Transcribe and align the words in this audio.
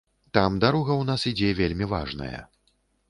Там 0.37 0.55
дарога 0.63 0.93
ў 0.97 1.03
нас 1.09 1.27
ідзе 1.33 1.51
вельмі 1.63 1.85
важная. 1.93 2.37